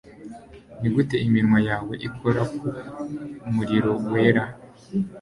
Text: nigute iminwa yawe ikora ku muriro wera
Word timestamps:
nigute 0.79 1.15
iminwa 1.25 1.59
yawe 1.69 1.93
ikora 2.07 2.41
ku 2.57 2.65
muriro 3.55 3.91
wera 4.11 4.43